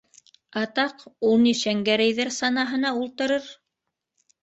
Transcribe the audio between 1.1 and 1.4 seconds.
ул